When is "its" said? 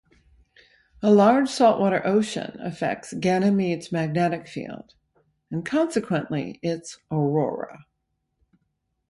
6.63-6.97